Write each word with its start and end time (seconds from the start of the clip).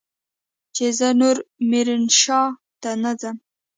چې 0.75 0.85
زه 0.97 1.07
نور 1.19 1.37
ميرانشاه 1.69 2.45
ته 2.81 2.91
نه 3.03 3.11
ځم. 3.19 3.35